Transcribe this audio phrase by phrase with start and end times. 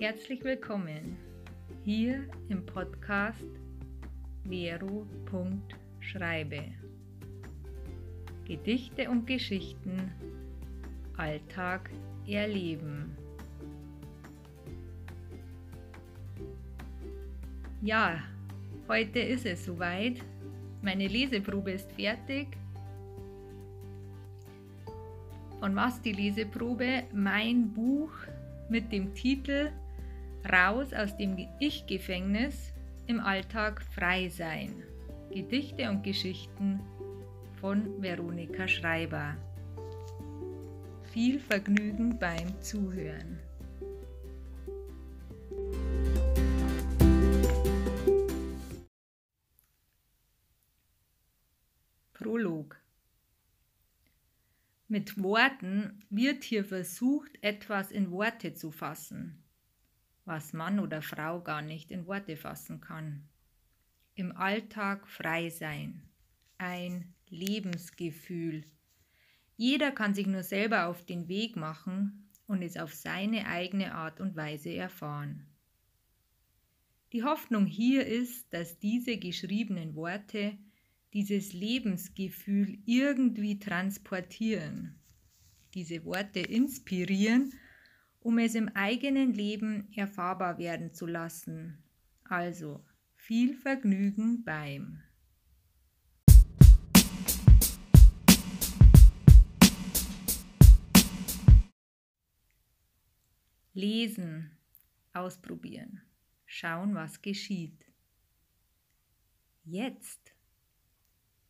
[0.00, 1.16] Herzlich willkommen
[1.84, 3.44] hier im Podcast
[4.48, 6.64] Vero.schreibe.
[8.46, 10.10] Gedichte und Geschichten,
[11.18, 11.90] Alltag
[12.26, 13.14] erleben.
[17.82, 18.22] Ja,
[18.88, 20.16] heute ist es soweit.
[20.80, 22.56] Meine Leseprobe ist fertig.
[25.58, 27.02] Von was die Leseprobe?
[27.12, 28.12] Mein Buch
[28.70, 29.70] mit dem Titel
[30.48, 32.72] Raus aus dem Ich-Gefängnis
[33.06, 34.82] im Alltag frei sein.
[35.30, 36.80] Gedichte und Geschichten
[37.60, 39.36] von Veronika Schreiber.
[41.12, 43.38] Viel Vergnügen beim Zuhören.
[52.14, 52.76] Prolog
[54.88, 59.44] Mit Worten wird hier versucht, etwas in Worte zu fassen
[60.24, 63.28] was Mann oder Frau gar nicht in Worte fassen kann.
[64.14, 66.02] Im Alltag frei sein.
[66.58, 68.64] Ein Lebensgefühl.
[69.56, 74.20] Jeder kann sich nur selber auf den Weg machen und es auf seine eigene Art
[74.20, 75.46] und Weise erfahren.
[77.12, 80.56] Die Hoffnung hier ist, dass diese geschriebenen Worte
[81.12, 85.00] dieses Lebensgefühl irgendwie transportieren,
[85.74, 87.52] diese Worte inspirieren
[88.20, 91.82] um es im eigenen Leben erfahrbar werden zu lassen.
[92.24, 92.84] Also
[93.16, 95.02] viel Vergnügen beim
[103.72, 104.50] Lesen,
[105.12, 106.02] ausprobieren,
[106.44, 107.86] schauen, was geschieht.
[109.64, 110.34] Jetzt.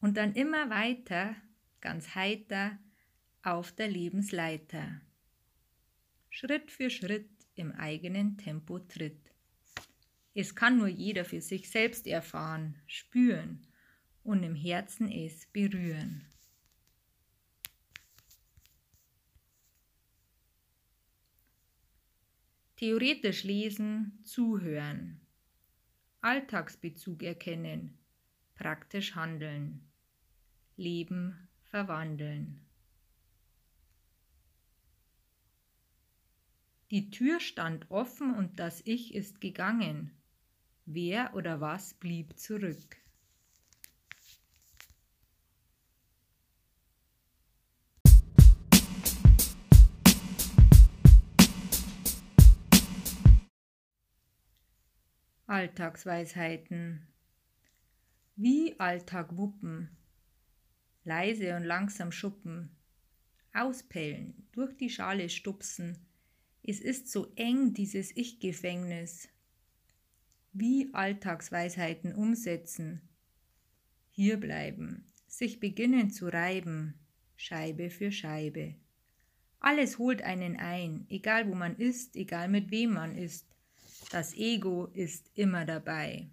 [0.00, 1.34] Und dann immer weiter,
[1.80, 2.78] ganz heiter,
[3.42, 5.00] auf der Lebensleiter.
[6.30, 9.34] Schritt für Schritt im eigenen Tempo tritt.
[10.32, 13.66] Es kann nur jeder für sich selbst erfahren, spüren
[14.22, 16.24] und im Herzen es berühren.
[22.76, 25.20] Theoretisch lesen, zuhören,
[26.22, 27.98] Alltagsbezug erkennen,
[28.54, 29.90] praktisch handeln,
[30.76, 32.69] Leben verwandeln.
[36.90, 40.10] Die Tür stand offen und das Ich ist gegangen.
[40.86, 42.96] Wer oder was blieb zurück?
[55.46, 57.06] Alltagsweisheiten.
[58.34, 59.96] Wie Alltag wuppen.
[61.04, 62.74] Leise und langsam schuppen.
[63.52, 66.09] Auspellen, durch die Schale stupsen
[66.62, 69.28] es ist so eng, dieses Ich-Gefängnis.
[70.52, 73.00] Wie Alltagsweisheiten umsetzen.
[74.10, 76.94] Hier bleiben, sich beginnen zu reiben,
[77.36, 78.74] Scheibe für Scheibe.
[79.60, 83.46] Alles holt einen ein, egal wo man ist, egal mit wem man ist.
[84.10, 86.28] Das Ego ist immer dabei.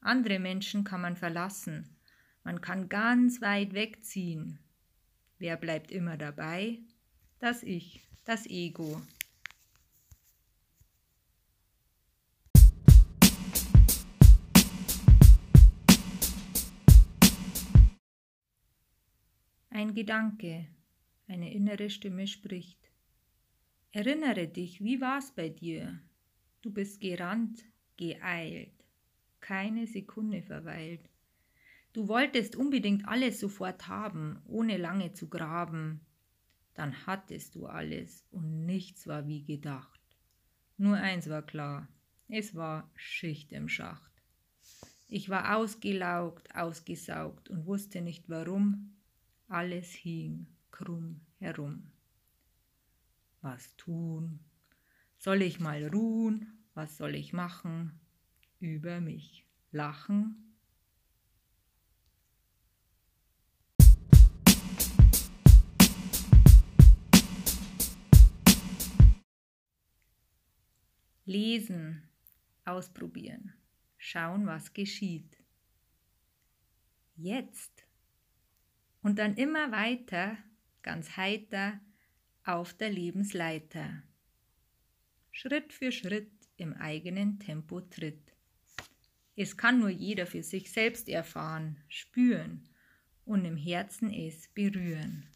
[0.00, 1.96] Andere Menschen kann man verlassen.
[2.44, 4.58] Man kann ganz weit wegziehen.
[5.38, 6.78] Wer bleibt immer dabei?
[7.38, 9.02] Das Ich, das Ego.
[19.78, 20.66] Ein Gedanke,
[21.28, 22.90] eine innere Stimme spricht.
[23.92, 26.00] Erinnere dich, wie war's bei dir?
[26.62, 27.64] Du bist gerannt,
[27.96, 28.74] geeilt,
[29.38, 31.08] keine Sekunde verweilt.
[31.92, 36.00] Du wolltest unbedingt alles sofort haben, ohne lange zu graben.
[36.74, 40.00] Dann hattest du alles und nichts war wie gedacht.
[40.76, 41.86] Nur eins war klar,
[42.26, 44.10] es war Schicht im Schacht.
[45.06, 48.97] Ich war ausgelaugt, ausgesaugt und wusste nicht warum,
[49.48, 51.90] alles hing krumm herum.
[53.40, 54.40] Was tun?
[55.16, 56.64] Soll ich mal ruhen?
[56.74, 57.98] Was soll ich machen?
[58.60, 60.44] Über mich lachen?
[71.24, 72.08] Lesen,
[72.64, 73.52] ausprobieren,
[73.98, 75.36] schauen, was geschieht.
[77.16, 77.87] Jetzt
[79.08, 80.36] und dann immer weiter,
[80.82, 81.80] ganz heiter,
[82.44, 84.02] auf der Lebensleiter.
[85.30, 88.34] Schritt für Schritt im eigenen Tempo tritt.
[89.34, 92.68] Es kann nur jeder für sich selbst erfahren, spüren
[93.24, 95.26] und im Herzen es berühren.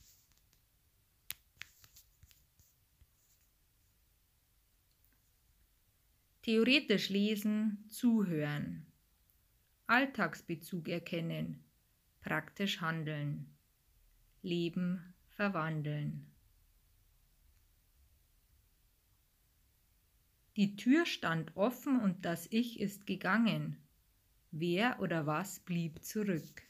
[6.43, 8.85] Theoretisch lesen, zuhören.
[9.87, 11.65] Alltagsbezug erkennen,
[12.21, 13.49] praktisch handeln.
[14.43, 16.27] Leben verwandeln.
[20.57, 23.79] Die Tür stand offen und das Ich ist gegangen.
[24.51, 26.63] Wer oder was blieb zurück?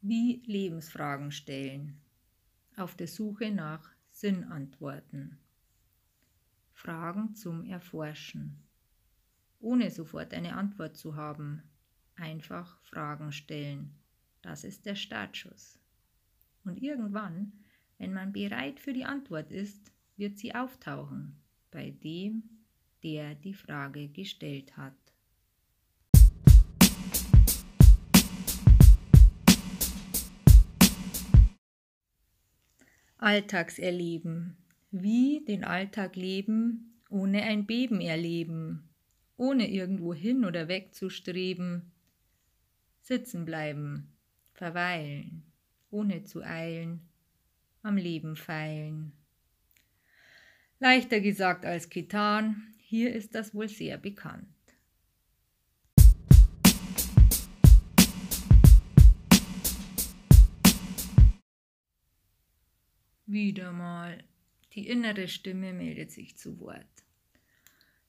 [0.00, 2.00] Wie Lebensfragen stellen.
[2.76, 5.38] Auf der Suche nach Sinnantworten.
[6.80, 8.56] Fragen zum Erforschen.
[9.60, 11.62] Ohne sofort eine Antwort zu haben.
[12.16, 13.98] Einfach Fragen stellen.
[14.40, 15.78] Das ist der Startschuss.
[16.64, 17.52] Und irgendwann,
[17.98, 21.36] wenn man bereit für die Antwort ist, wird sie auftauchen
[21.70, 22.44] bei dem,
[23.02, 24.94] der die Frage gestellt hat.
[33.18, 34.56] Alltagserleben.
[34.92, 38.88] Wie den Alltag leben, ohne ein Beben erleben,
[39.36, 41.92] ohne irgendwo hin oder weg zu streben.
[43.00, 44.12] Sitzen bleiben,
[44.52, 45.44] verweilen,
[45.90, 47.08] ohne zu eilen,
[47.82, 49.12] am Leben feilen.
[50.80, 54.48] Leichter gesagt als getan, hier ist das wohl sehr bekannt.
[63.26, 64.24] Wieder mal.
[64.72, 66.86] Die innere Stimme meldet sich zu Wort.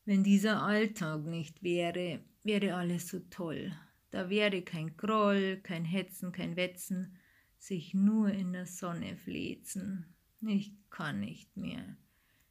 [0.05, 3.71] Wenn dieser Alltag nicht wäre, wäre alles so toll.
[4.11, 7.17] Da wäre kein Groll, kein Hetzen, kein Wetzen,
[7.57, 10.05] sich nur in der Sonne flezen.
[10.41, 11.97] Ich kann nicht mehr.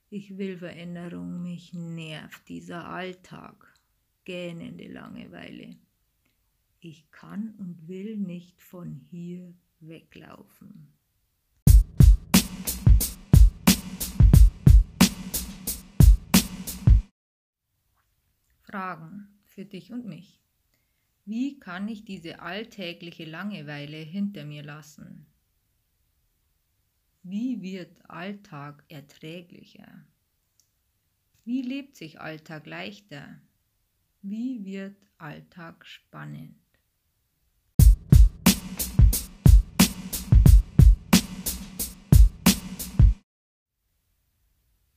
[0.09, 3.73] Ich will Veränderung, mich nervt dieser Alltag,
[4.25, 5.77] gähnende Langeweile.
[6.81, 10.89] Ich kann und will nicht von hier weglaufen.
[18.71, 20.41] Fragen für dich und mich.
[21.25, 25.27] Wie kann ich diese alltägliche Langeweile hinter mir lassen?
[27.25, 30.07] Wie wird Alltag erträglicher?
[31.45, 33.41] Wie lebt sich Alltag leichter?
[34.23, 36.55] Wie wird Alltag spannend?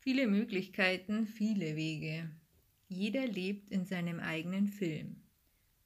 [0.02, 2.30] Viele Möglichkeiten, viele Wege.
[2.94, 5.16] Jeder lebt in seinem eigenen Film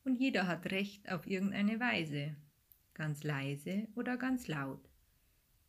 [0.03, 2.35] und jeder hat Recht auf irgendeine Weise,
[2.93, 4.89] ganz leise oder ganz laut.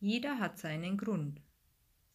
[0.01, 1.41] Jeder hat seinen Grund.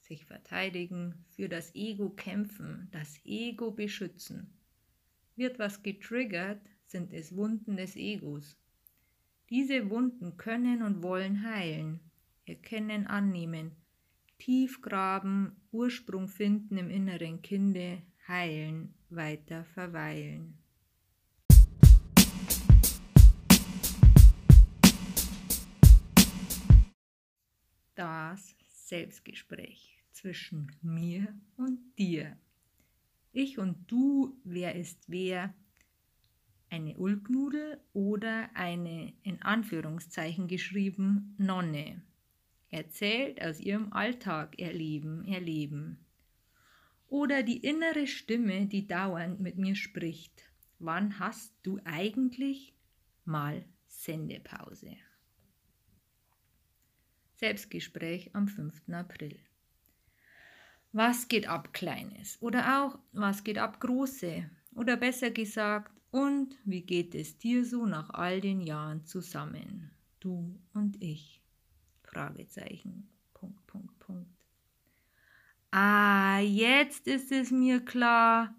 [0.01, 4.57] Sich verteidigen, für das Ego kämpfen, das Ego beschützen.
[5.37, 8.57] Wird was getriggert, sind es Wunden des Egos.
[9.49, 12.01] Diese Wunden können und wollen heilen,
[12.45, 13.71] erkennen, annehmen,
[14.37, 20.57] tief graben, Ursprung finden im inneren Kinde, heilen, weiter verweilen.
[27.95, 32.37] Das Selbstgespräch zwischen mir und dir.
[33.31, 35.53] Ich und du, wer ist wer?
[36.69, 42.01] Eine Ulknudel oder eine in Anführungszeichen geschrieben Nonne.
[42.69, 46.03] Erzählt aus ihrem Alltag erleben, erleben
[47.13, 50.49] oder die innere Stimme, die dauernd mit mir spricht.
[50.79, 52.73] Wann hast du eigentlich
[53.23, 54.97] mal Sendepause?
[57.35, 58.89] Selbstgespräch am 5.
[58.91, 59.37] April.
[60.91, 62.41] Was geht ab, Kleines?
[62.41, 64.49] Oder auch, was geht ab, Große?
[64.73, 69.91] Oder besser gesagt, und wie geht es dir so nach all den Jahren zusammen?
[70.19, 71.43] Du und ich?
[72.01, 73.07] Fragezeichen.
[73.35, 74.42] Punkt, Punkt, Punkt.
[75.75, 78.53] Ah, jetzt ist es mir klar.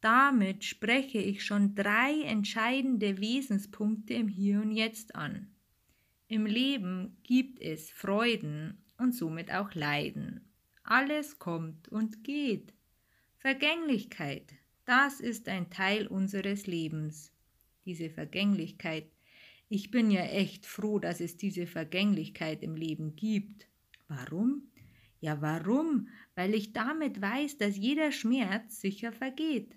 [0.00, 5.54] Damit spreche ich schon drei entscheidende Wesenspunkte im Hier und Jetzt an.
[6.26, 10.52] Im Leben gibt es Freuden und somit auch Leiden.
[10.82, 12.74] Alles kommt und geht.
[13.38, 14.52] Vergänglichkeit,
[14.84, 17.30] das ist ein Teil unseres Lebens.
[17.84, 19.06] Diese Vergänglichkeit.
[19.68, 23.68] Ich bin ja echt froh, dass es diese Vergänglichkeit im Leben gibt.
[24.08, 24.72] Warum?
[25.20, 26.08] Ja, warum?
[26.34, 29.76] Weil ich damit weiß, dass jeder Schmerz sicher vergeht.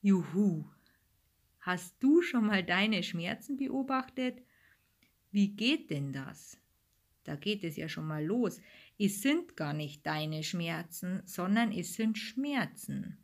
[0.00, 0.64] Juhu.
[1.60, 4.42] Hast du schon mal deine Schmerzen beobachtet?
[5.30, 6.58] Wie geht denn das?
[7.24, 8.60] Da geht es ja schon mal los.
[8.98, 13.18] Es sind gar nicht deine Schmerzen, sondern es sind Schmerzen.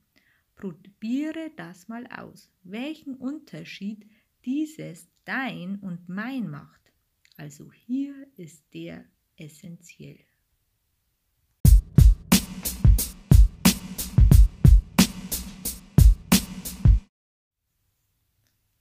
[0.57, 2.53] Probiere das mal aus.
[2.63, 4.07] Welchen Unterschied
[4.45, 6.93] dieses dein und mein macht.
[7.37, 10.21] Also hier ist der essentiell.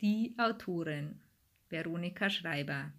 [0.04, 1.22] Die Autorin
[1.70, 2.92] Veronika Schreiber.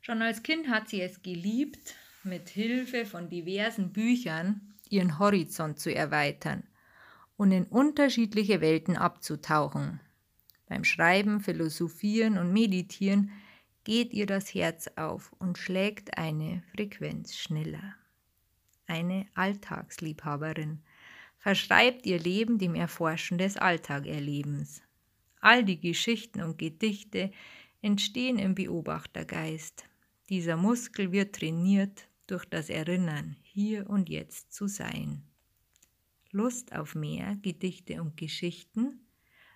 [0.00, 5.94] Schon als Kind hat sie es geliebt, mit Hilfe von diversen Büchern ihren Horizont zu
[5.94, 6.62] erweitern
[7.36, 10.00] und in unterschiedliche Welten abzutauchen.
[10.66, 13.30] Beim Schreiben, Philosophieren und Meditieren
[13.84, 17.96] geht ihr das Herz auf und schlägt eine Frequenz schneller.
[18.86, 20.80] Eine Alltagsliebhaberin
[21.36, 24.80] verschreibt ihr Leben dem Erforschen des Alltagerlebens.
[25.40, 27.30] All die Geschichten und Gedichte
[27.82, 29.84] entstehen im Beobachtergeist.
[30.28, 35.22] Dieser Muskel wird trainiert durch das Erinnern, hier und jetzt zu sein.
[36.30, 39.00] Lust auf mehr Gedichte und Geschichten?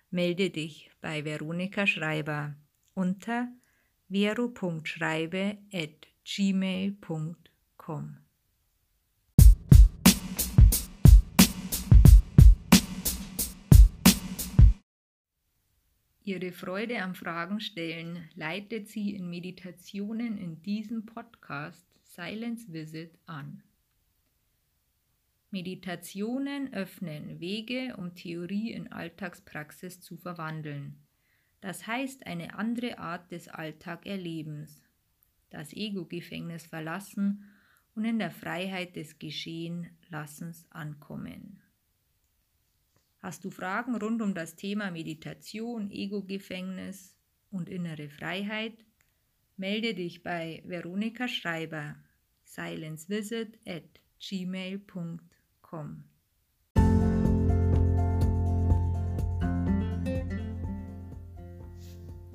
[0.09, 2.55] Melde dich bei Veronika Schreiber
[2.93, 3.47] unter
[4.09, 5.57] vero.schreibe
[16.25, 23.61] Ihre Freude am Fragen stellen leitet sie in Meditationen in diesem Podcast Silence Visit an.
[25.51, 30.95] Meditationen öffnen Wege, um Theorie in Alltagspraxis zu verwandeln.
[31.59, 34.81] Das heißt eine andere Art des Alltagerlebens,
[35.49, 37.49] das Ego-Gefängnis verlassen
[37.95, 41.62] und in der Freiheit des Geschehen-Lassens ankommen.
[43.23, 47.15] Hast du Fragen rund um das Thema Meditation, Ego-Gefängnis
[47.51, 48.73] und innere Freiheit?
[49.55, 51.95] Melde dich bei Veronika Schreiber,
[52.43, 56.03] silencevisit at gmail.com.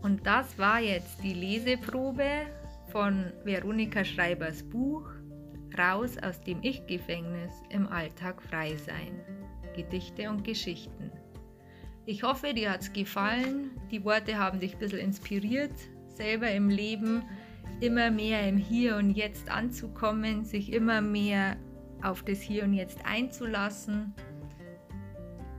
[0.01, 2.47] Und das war jetzt die Leseprobe
[2.91, 5.07] von Veronika Schreibers Buch
[5.77, 9.38] Raus aus dem Ich-Gefängnis im Alltag frei sein.
[9.79, 11.13] Gedichte und Geschichten.
[12.05, 13.71] Ich hoffe, dir hat es gefallen.
[13.93, 15.71] Die Worte haben dich ein bisschen inspiriert,
[16.09, 17.23] selber im Leben
[17.81, 21.57] immer mehr im Hier und Jetzt anzukommen, sich immer mehr
[22.03, 24.15] auf das Hier und Jetzt einzulassen.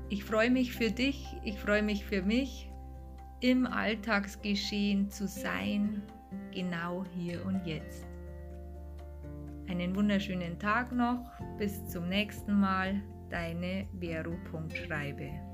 [0.10, 2.70] Ich freue mich für dich, ich freue mich für mich,
[3.40, 6.04] im Alltagsgeschehen zu sein,
[6.52, 8.06] genau hier und jetzt.
[9.70, 11.24] Einen wunderschönen Tag noch,
[11.58, 15.49] bis zum nächsten Mal deine Vero.schreibe.